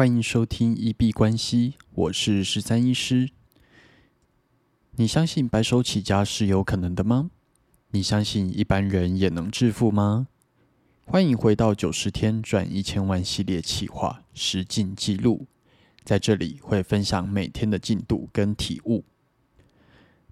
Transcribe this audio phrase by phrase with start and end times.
[0.00, 3.28] 欢迎收听一币关系，我是十三医师。
[4.92, 7.30] 你相信白手起家是有可能的吗？
[7.90, 10.28] 你相信一般人也能致富吗？
[11.04, 15.44] 欢迎回到九十天赚一千万系列企划实进记录，
[16.02, 19.04] 在这里会分享每天的进度跟体悟。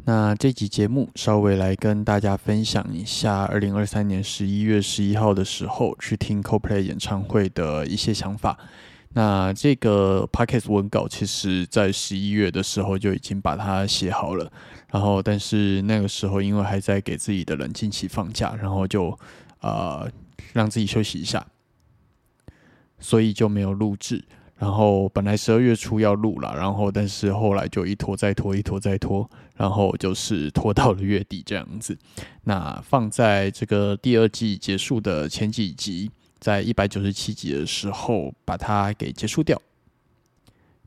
[0.06, 8.58] 那这集节目稍微来跟大家分享一下，二零二三年十一月十一号的时候去听 CoPlay 演唱会的一些想法。
[9.14, 14.52] 那这个 Podcast 文稿其实在十一月的时候就已经把它写好了，
[14.90, 19.18] 然后但是那个时候因为还在给自己的冷静期放假，然后就
[19.60, 20.08] 呃
[20.52, 21.44] 让自己休息一下，
[22.98, 24.24] 所以就没有录制。
[24.56, 31.96] 然后本来十二月初要录了，然后但是后来就一拖再拖，一拖再拖，然后就是拖到了月底这样子。
[32.42, 36.10] 那放在这个第二季结束的前几集，
[36.40, 39.60] 在一百九十七集的时候把它给结束掉。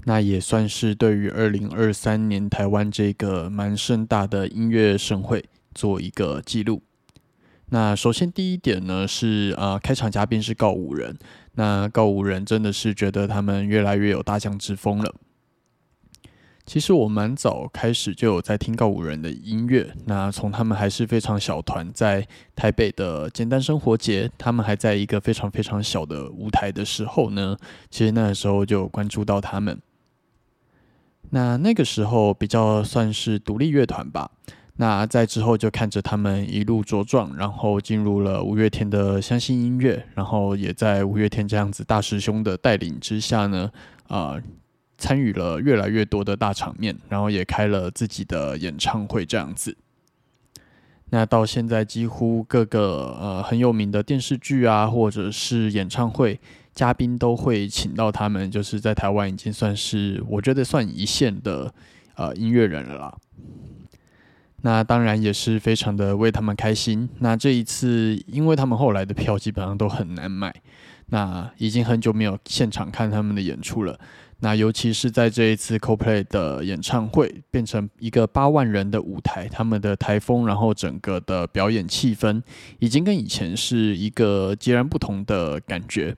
[0.05, 6.81] 那也算是对于二零二三年台湾这个蛮盛大的音乐盛会做一个记录。
[7.67, 11.17] 那首先第一点呢是呃开场嘉宾是告五人。
[11.53, 15.13] 那告五人真的是觉得他们越来越有大将之风了。
[16.71, 19.93] 其实我蛮早开始就有在听告五人的音乐。
[20.05, 27.57] 那从他们还是非常小团，在台北的简单生活节，他们还在一个非常非常小的舞台的时候呢，
[27.89, 29.77] 其实那个时候就关注到他们。
[31.31, 34.31] 那那个时候比较算是独立乐团吧。
[34.77, 43.69] 那在之后就看着他们一路茁壮，然后进入了五月天的相信音乐，然后也在五月天这样子大师兄的带领之下呢，
[44.07, 44.41] 啊，
[45.01, 49.75] 参与了越来越多的大场面，然后也开了自己的演唱会这样子。
[51.09, 56.39] 那到现在几乎各个呃很有名的电视剧啊，或者是演唱会
[56.75, 61.73] 嘉宾都会请到他们，就是在台湾已经算是我觉得算一线的
[62.15, 63.17] 呃音乐人了啦。
[64.61, 67.09] 那当然也是非常的为他们开心。
[67.17, 70.53] 那这一次，因为他们后来的票基本上都很难买，
[71.07, 73.99] 那已经很久没有现场看他们的演出了。
[74.41, 82.41] 那尤其是在这一次 CoPlay 的演唱会变成一个八万人的舞台，他们的台风，然后整个的表演气氛，
[82.79, 86.15] 已经跟以前是一个截然不同的感觉。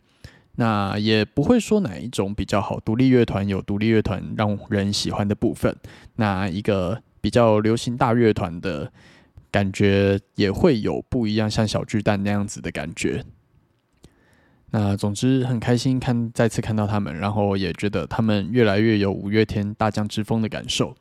[0.56, 5.76] 那也不会说哪一种比较好，独立乐团有独立乐团让人喜欢的部分，
[6.16, 7.02] 那一个。
[7.24, 8.92] 比较流行大乐团的
[9.50, 13.24] 感觉也会有不一样，像小巨蛋那样子的感觉。
[14.76, 20.96] 那总之很开心看再次看到他们，然后也觉得他们越来越有五月天大将之风的感受。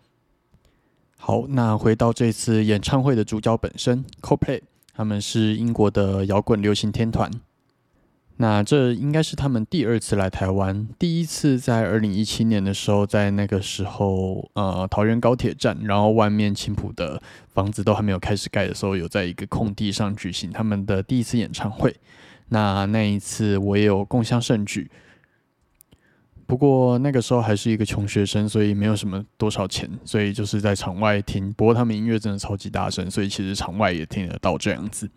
[1.16, 4.60] 好，那回到这次演唱会的主角本身，CoPlay，
[4.94, 7.30] 他们是英国的摇滚流行天团。
[8.36, 17.22] 那这应该是他们第二次来台湾，第一次在二零一七年的时候，在那个时候，呃，桃园高铁站，然后外面青浦的
[17.54, 21.96] 房子都还没有开始盖的时候，有在一个空地上举行他们的第一次演唱会。
[22.52, 24.90] 那那一次我也有共襄盛举，
[26.46, 31.50] 不过那个时候还是一个穷学生，所以没有什么多少钱，所以就是在场外听。
[31.54, 35.08] 不过他们音乐真的超级大声，所以其实场外也听得到这样子。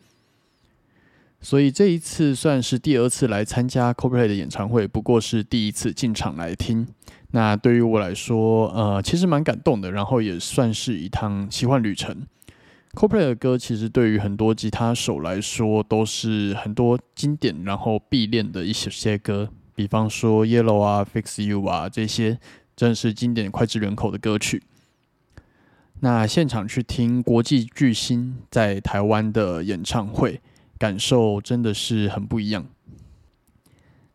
[1.41, 6.87] 所以这一次算是第二次来参加 CoPlay 的演唱会，不过是第一次进场来听。
[7.31, 12.25] 那对于我来说，呃，其实蛮感动的，然后也算是一趟奇幻旅程。
[12.95, 22.39] CoPlay 的歌其实对于很多吉他手来说都是很多经典，然后必练的一些些歌，比方说 Yellow 啊、Fix You 啊这些，
[22.75, 24.63] 真是经典脍炙人口的歌曲。
[25.99, 30.41] 那现场去听国际巨星在台湾的演唱会。
[30.77, 32.65] 感受真的是很不一样。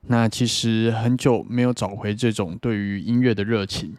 [0.02, 3.96] 那其实很久没有找回这种对于音乐的热情。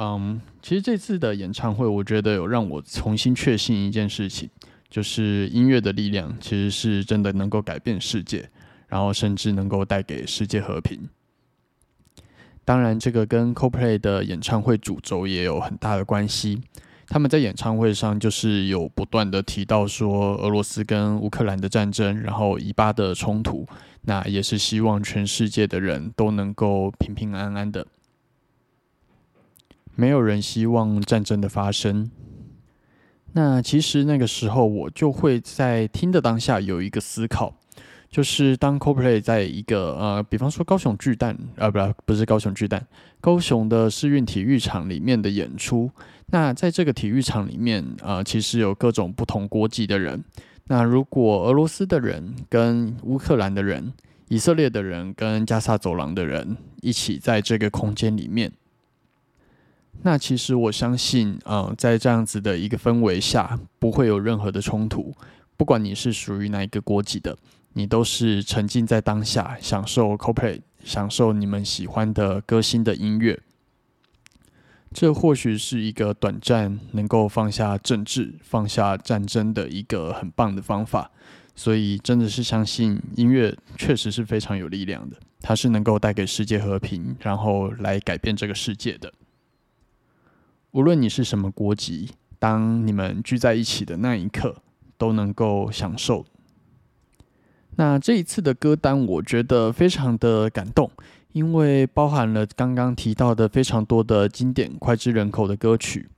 [0.00, 4.48] 嗯，其实这次的演唱会，我觉得有让我重新确信一件事情，
[4.88, 8.48] 就是音乐的力量其实是真的能够改变世界，
[8.86, 11.08] 然后甚至能够带给世界和平。
[12.64, 16.60] 当然，这个跟 CoPlay 的演唱会主轴也有很大的关系。
[17.08, 23.66] 他们在演唱会上就是有不断的提到说俄罗斯跟乌克兰的战争，然后以巴的冲突，
[24.02, 27.84] 那也是希望全世界的人都能够平平安安的，
[30.00, 32.08] 没有人希望战争的发生。
[33.32, 37.56] 那其实那个时候我就会在听的当下有一个思考。
[38.08, 42.86] 就是当 CoPlay 在一个呃，比方说高雄巨蛋，呃，不，不是高雄巨蛋，
[43.20, 45.90] 高雄的世运体育场里面的演出。
[46.26, 50.22] 那在这个体育场里面，呃，其实有各种不同国籍的人。
[50.68, 53.92] 那如果俄罗斯的人跟乌克兰的人
[54.28, 58.52] 以色列的人跟加萨走廊的人一起在这个空间里面。
[60.02, 65.14] 那其实我相信，呃，在这样子的一个氛围下，不会有任何的冲突。
[65.56, 67.36] 不管你是属于哪一个国籍的，
[67.72, 73.40] 你都是沉浸在当下，享受 CoPlay，享受你们喜欢的歌星的音乐。
[74.92, 81.10] 这或许是一个短暂能够放下政治、放下战争的一个很棒的方法。
[81.54, 89.12] 所以，真的是相信音乐确实是非常有力量的，它是能够带给世界和平，然后来改变这个世界的。
[90.72, 94.56] 无论你是什么国籍，当你们聚在一起的那一刻，
[94.98, 96.26] 都能够享受。
[97.76, 100.90] 那这一次的歌单，我觉得非常的感动，
[101.32, 106.10] 因为包含了刚刚提到的非常多的经典脍炙人口的歌曲，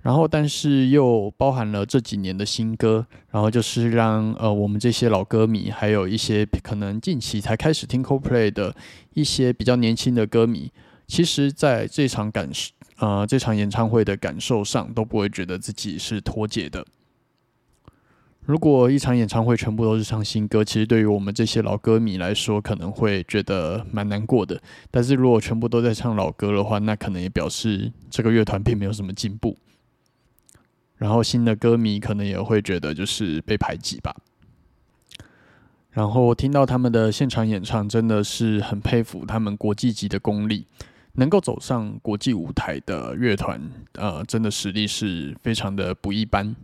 [0.00, 8.74] 然后但是又包含了这几年的新歌，然后就是让呃我们这些老歌迷，还有一些可能近期才开始听 Coldplay 的
[9.14, 10.72] 一些比较年轻的歌迷，
[11.06, 12.72] 其实在这场感受。
[13.02, 16.86] 呃，这场演唱会的感受上都不会觉得自己是脱节的。
[18.42, 24.62] 如果一场演唱会全部都是唱新歌，其实对于我们这些老歌迷来说，可能会觉得蛮难过的。
[24.88, 29.56] 但是如果全部都在唱老歌的话，那可能也表示这个乐团并没有什么进步。
[30.94, 34.14] 然后新的歌迷可能也会觉得就是被排挤吧。
[35.90, 40.66] 然后听到他们的现场演唱，真的是很佩服他们国际级的功力。
[41.14, 43.60] 能够走上国际舞台的乐团，
[43.94, 46.54] 呃，真的实力是非常的不一般。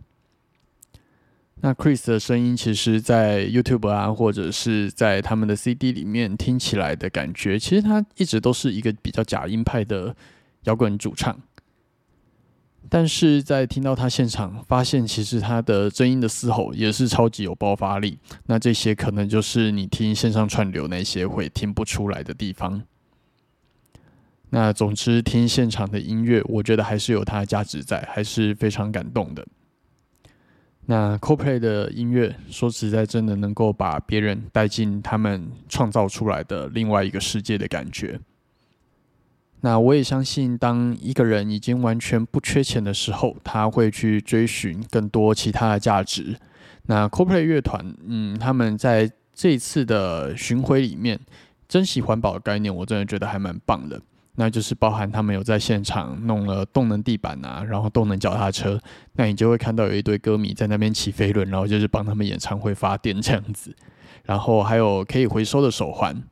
[1.61, 10.15] 那 Chris 的声音，其实，在 YouTube 啊，或者是在他们的 CD 里面听起来的感觉，其实他一直都是一个比较假音派的
[10.63, 11.37] 摇滚主唱。
[12.87, 18.17] 但是在听到他现场，发现其实他的真音的嘶吼也是超级有爆发力。
[18.45, 22.81] 那这些可能就是你听线上串流那些会听不出来的地方。
[24.51, 29.45] 那总之，听现场的音乐，我觉得还是有它的价值在，还是非常感动的。
[30.87, 38.19] 那 CoPlay 的音乐，说实在，真的能够把别人带进他们创造出来的另外一个世界的感觉。
[39.61, 46.35] 那我也相信，当一个人已经完全不缺钱的时候，他会去追寻更多其他的价值。
[46.87, 51.19] 那 CoPlay 乐团，嗯，他们在这一次的巡回里面，
[51.67, 54.01] 珍惜环保的概念，我真的觉得还蛮棒的。
[54.39, 58.79] 那就是包含他们有在现场弄了动能地板啊，然后动能脚踏车，
[59.15, 63.75] 那你就会看到有一堆歌迷在那边骑飞轮，然后就是帮他们演唱会发电这样子。
[64.23, 66.23] 然后还有可以回收的手环。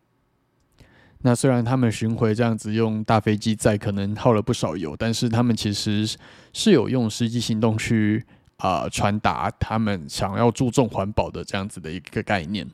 [1.23, 6.07] 那虽然他们巡回这样子用大飞机载，可能耗了不少油，但是他们其实
[6.53, 8.25] 是有用实际行动去
[8.55, 12.65] 啊传达他们想要注重环保的这样子的一个概念。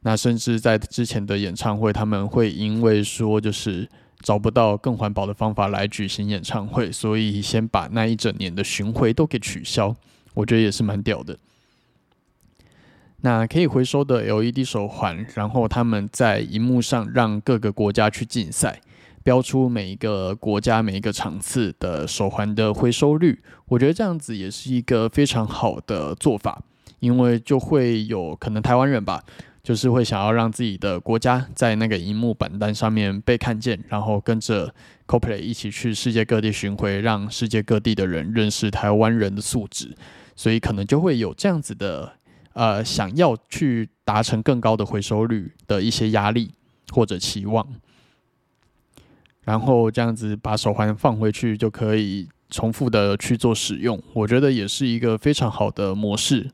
[0.00, 3.88] 那甚至在之前的演唱会，他们会因为说就是。
[4.22, 9.94] 找不到更环保的方法来举行演唱会，所以先把那一整年的巡回都给取消。
[10.34, 11.36] 我觉得也是蛮屌的。
[13.22, 18.80] 那可以回收的 LED 手环，然后他们在荧幕上让各个国家去竞赛，
[19.22, 23.42] 标出每一个国家每一个场次的手环的回收率。
[23.66, 26.62] 我觉得这样子也是一个非常好的做法，
[27.00, 29.22] 因为就会有可能台湾人吧。
[29.62, 34.74] 就是会想要让自己的国家在那个荧幕榜单上面被看见，然后跟着
[35.06, 39.94] CoPlay 一起去世界各地巡回，让世界各地的人认识台湾人的素质，
[40.34, 42.12] 所以可能就会有这样子的
[42.54, 46.52] 呃想要去达成更高的回收率的一些压力
[46.90, 47.66] 或者期望，
[49.42, 56.50] 然后这样子把手环放回去就可以重复的去做使用，我觉得也是一个非常好的模式。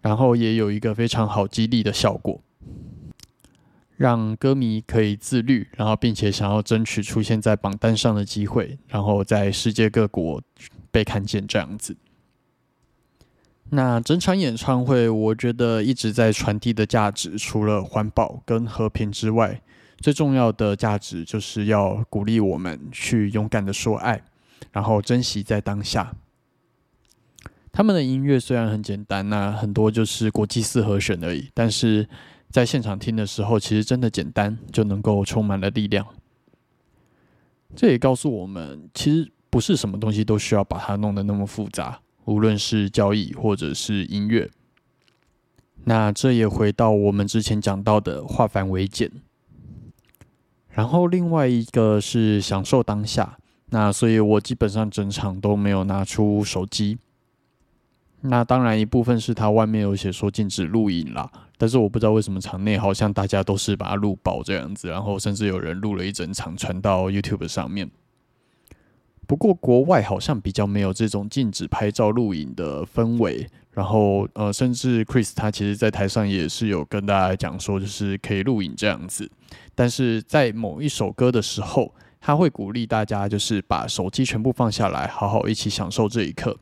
[0.00, 2.42] 然后也有一个非常好激励的效果，
[3.96, 10.42] 让歌迷可以自律，然后并且想要争取出现在榜单上的机会，然后在世界各国
[10.90, 11.96] 被看见这样子。
[13.72, 19.62] 那整场演唱会，我觉得一直在传递的价值，除了环保跟和平之外，
[19.98, 24.24] 最重要的价值就是要鼓励我们去勇敢的说爱，
[24.72, 26.16] 然后珍惜在当下。
[27.72, 32.08] 他们的音乐虽然很简单，那很多就是国际四和弦而已，但是
[32.50, 36.04] 在现场听的时候，其实真的简单就能够充满了力量。
[37.76, 44.50] 这也告诉我们，其实不是什么东西都需要把它弄得那么复杂，无论是交易或者是音乐。
[45.84, 49.10] 那这也回到我们之前讲到的化繁为简，
[50.68, 53.38] 然后另外一个是享受当下。
[53.70, 56.98] 那所以我基本上整场都没有拿出手机。
[58.22, 67.90] 那当然，一部分是他外面有写说禁止录影啦，但是我不知道为什么场内好像大家都是把它录爆这样子，然后甚至有人录了一整场传到 YouTube 上面。
[69.26, 79.30] 不过国外好像比较没有这种禁止拍照录影的氛围，然后呃，甚至 Chris 他其实在台上也是有跟大家讲说，就是可以录影这样子。
[79.74, 86.58] 但是在某一首歌的时候，他会鼓励大家就是把手机全部放下来，好好一起享受这一刻。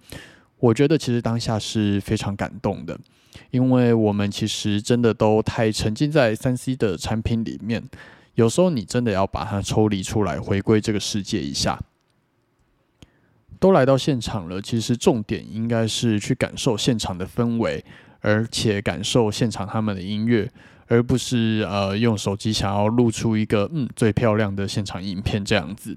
[0.61, 2.99] 我觉得其实当下是非常感动的，
[3.51, 7.83] 因为我们其实真的都太沉浸在三 C 的产品里面，
[8.35, 11.81] 有时候你真的要把它抽离出来，回归这个世界一下。
[13.61, 17.85] 都来到现场了，其实重点应该是去感受现场的氛围，
[18.21, 20.49] 而且感受现场他们的音乐，
[20.87, 25.97] 而不是呃用手机想要录出一个嗯最漂亮的现场影片这样子。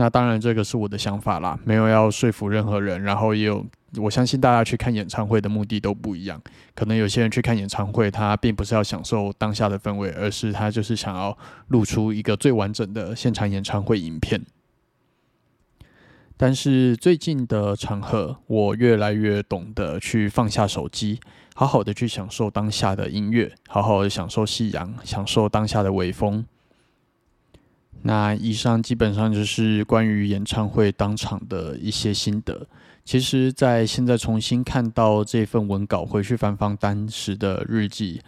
[0.00, 3.02] 那当然这个是我的想法啦，没有要说服任何人。
[3.02, 6.40] 然后也有我相信大家去看演唱会的目的都不一样，
[6.72, 11.36] 可能有些人去看演唱会，他并不是要享受当下的氛围，而是他就是想要
[11.66, 14.40] 录出一个最完整的现场演唱会影片。
[16.36, 21.18] 但是最近的场合，我越来越懂得去放下手机，
[21.56, 26.46] 好好的去享受当下的音乐，好好的享受夕阳，享受当下的微风。
[28.02, 32.66] 那以上基本上就是关于演唱会当场的一些心得。
[33.04, 38.20] 其实，在现在重新看到这份文稿，回去翻翻当时的日记，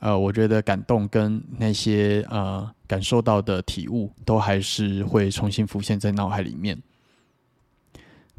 [0.00, 6.76] 呃，我觉得感动跟那些呃感受到的体悟，都还是会重新浮现在脑海里面。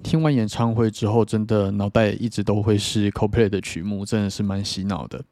[0.04, 5.24] 听完演唱会之后，真的脑袋一直都会是 CoPlay 的曲目，真的是蛮洗脑的。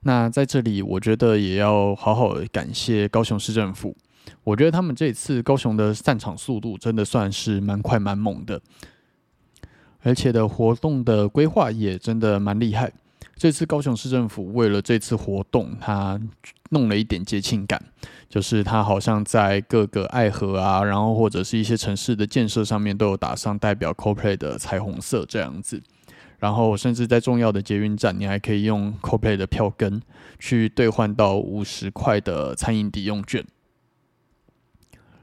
[0.00, 3.96] 那在这里，我觉得也要好好感谢高雄市政府。
[4.44, 8.60] 我觉得他们这次高雄的散场速度真的算是蛮快蛮猛的，
[10.02, 12.92] 而且的活动的规划也真的蛮厉害。
[13.36, 16.20] 这次高雄市政府为了这次活动，他
[16.70, 17.82] 弄了一点节庆感，
[18.28, 25.82] 就是他好像在各个爱河啊，然后或者是一些城市的建设上面都有打上代表 CoPlay 的彩虹色这样子，
[26.38, 30.00] 然后甚至在重要的捷运站，你还可以用 CoPlay 的票根
[30.38, 33.44] 去兑换到五十块的餐饮抵用券。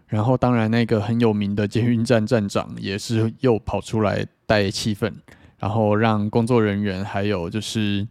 [0.10, 5.14] 然后当然那个很有名的捷运站站长也是又跑出来带气氛。
[5.60, 8.08] 然后让工作人员还有就是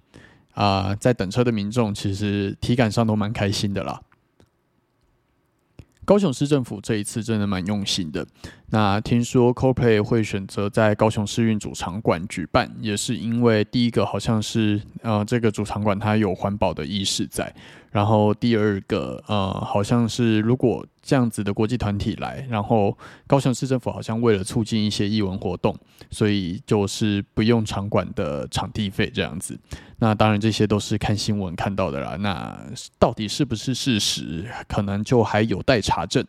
[0.52, 4.02] 啊，在等车的民众，其实体感上都蛮开心的啦。
[6.04, 8.26] 高雄市政府这一次真的蛮用心的。
[8.70, 17.54] 那听说 CoPlay 会选择在高雄市运主场馆举办，也是因为第一个好像是呃，这个主场馆它有环保的意识在。
[17.90, 25.74] 然后第二个，呃，好像是如果这样子的国际团体来，然后高雄市政府好像为了促进一些艺文活动，
[26.10, 29.58] 所以就是不用场馆的场地费这样子。
[29.98, 32.14] 那当然这些都是看新闻看到的啦。
[32.16, 32.62] 那
[32.98, 36.22] 到底是不是事实，可能就还有待查证。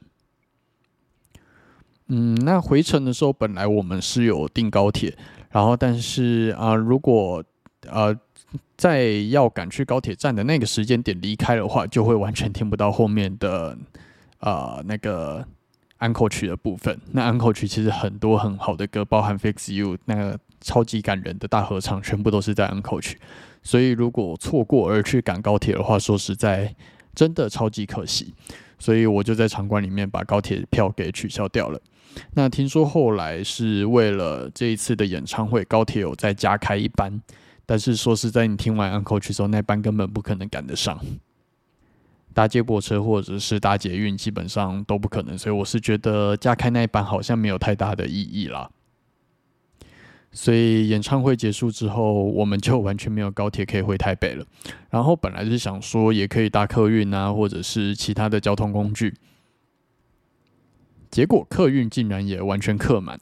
[2.07, 5.15] 嗯，那回程的时候，本来我们是有订高铁，
[5.51, 7.43] 然后但是啊，如果
[7.89, 8.17] 呃。
[8.77, 13.77] 在要赶去高铁站的那个时间点离开的话，就会完全听不到后面的
[14.39, 15.45] 呃那个
[15.97, 16.99] 安口曲的部分。
[17.11, 23.17] 那安口曲其实很多很好的歌，包含 Fix You 那个超级感人的大合唱，全部都是在安口曲。
[23.61, 26.73] 所以如果错过而去赶高铁的话，说实在
[27.13, 28.33] 真的超级可惜。
[28.79, 31.81] 所以我就在场馆里面把高铁票给取消掉了。
[32.35, 37.21] 那听说后来是为了这一次的演唱会，高铁有再加开一班。
[37.69, 40.99] 但是说实在，你听完 Uncle 曲之后，那班根本不可能赶得上，
[42.33, 45.37] 搭接驳车或者是搭捷运，基本上都不可能。
[45.37, 48.71] 所以我是觉得加开那一班好像没有太大的意义啦。
[50.31, 54.43] 所以演唱会结束之后，我们就完全没有高铁可以回台北了。
[54.89, 59.13] 然后本来是想说也可以搭客运啊，或者是其他的交通工具，
[61.11, 63.19] 结果客运竟然也完全客满。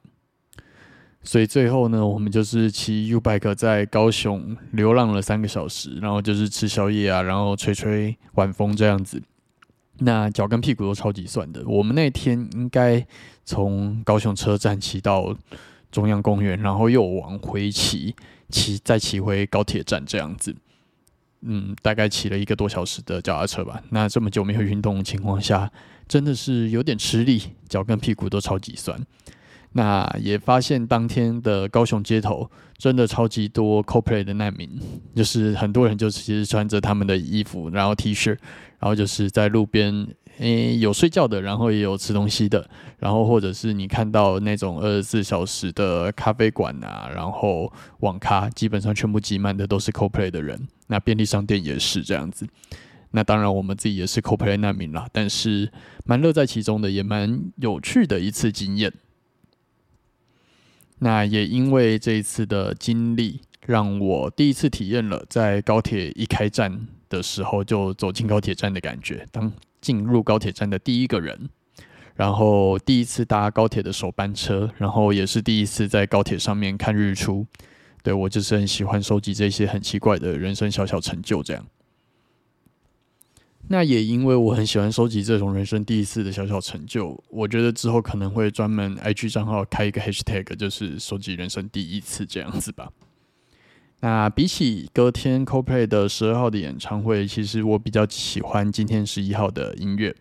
[1.27, 9.21] 所以最后呢，我们就是骑 U bike 在高雄流浪了三个小时，然后就是吃宵夜啊，然后吹吹晚风这样子。
[9.97, 11.61] 那脚跟屁股都超级酸的。
[11.67, 13.05] 我们那天应该
[13.43, 15.35] 从高雄车站骑到
[15.91, 18.15] 中央公园，然后又往回骑，
[18.47, 20.55] 骑再骑回高铁站这样子。
[21.41, 23.83] 嗯，大概骑了一个多小时的脚踏车吧。
[23.89, 25.69] 那这么久没有运动的情况下，
[26.07, 28.97] 真的是有点吃力，脚跟屁股都超级酸。
[29.73, 34.69] 那也发现当天的高雄街头真的超级多 CoPlay 的难民，
[35.15, 38.29] 就是很多人就其实穿着他们的衣服，然后 T 恤，
[38.79, 40.07] 然后就是在路边，
[40.39, 52.47] 诶有睡觉的，然后也有吃东西的，然后或者是你看到那种二十四小时的咖啡馆啊，然后网咖基本上全部挤满的都是 CoPlay 的人，那便利商店也是这样子。
[53.11, 55.71] 那当然我们自己也是 CoPlay 难民啦，但是
[56.05, 58.91] 蛮乐在其中的，也蛮有趣的一次经验。
[60.99, 71.49] 那也因为这一次的经历，让我第一次体验了在高铁一开站的时候就走进高铁站的感觉，当进入高铁站的第一个人，
[72.15, 77.45] 然后第一次搭高铁的首班车，然后也是第一次在高铁上面看日出。
[78.03, 81.65] 对我就是很喜欢收集这些很奇怪的人生小小成就，这样。
[83.69, 92.89] 那也因为我很喜欢收集这种人生第一次的小小成就，我觉得之后可能会专门 IG 账号开一个 Hashtag，就是收集人生第一次这样子吧。
[93.99, 100.15] 那比起隔天 CoPlay 的十二号的演唱会，其实我比较喜欢今天十一号的音乐。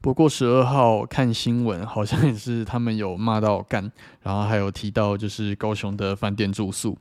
[0.00, 3.90] 不过十二号看新闻，好像也是他们有骂到干，
[4.22, 6.96] 然后还有提到就是高雄的饭店住宿。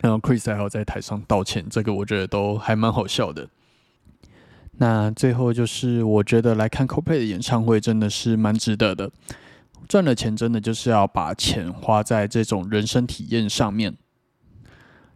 [0.00, 3.48] 然后 Chris 还要在台上道歉，这个我觉得都还蛮好笑的。
[4.78, 9.10] 那最后就是我觉得来看 CoPlay 的演唱会真的是蛮值得的，
[9.86, 13.94] 赚了钱真的就是要把钱花在这种人生体验上面，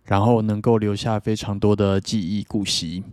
[0.05, 3.05] 然后能够留下非常多的记忆故惜，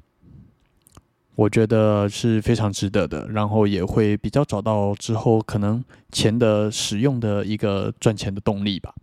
[1.36, 8.94] 我觉得是非常值得的，然后也会比较找到之后可能钱的使用的一个赚钱的动力吧。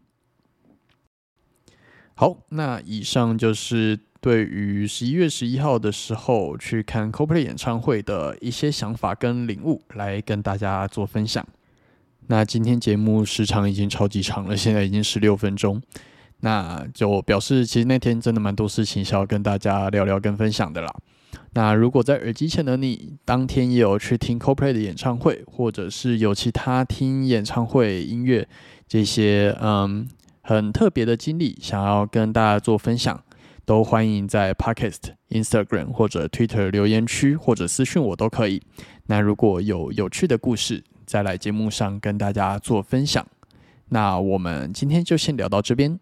[2.20, 11.46] 好，那以上就是对于十一月十一号的时候去看 CoPlay 演唱会的一些想法跟领悟，来跟大家做分享。
[12.26, 15.80] 那今天节目时长已经超级长了，现在已经十六分钟，
[16.40, 20.92] 那就表示其实那天真的蛮多事情想要跟大家聊聊跟分享的啦。
[21.52, 28.48] 那如果在耳机前的你，当天也有去听 CoPlay 的演唱会，或者是有其他听演唱会音乐
[28.88, 30.08] 这些，嗯。
[30.48, 33.22] 很特别的经历，想要跟大家做分享，
[33.66, 38.62] 都欢迎在 Podcast、Instagram 或者 Twitter 留言区或者私讯我都可以。
[39.08, 43.26] 那如果有有趣的故事，再来节目上跟大家做分享。
[43.90, 46.00] 那我们今天就先聊到这边。